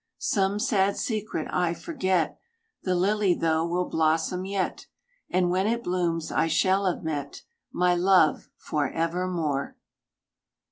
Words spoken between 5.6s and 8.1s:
it blooms I shall have met My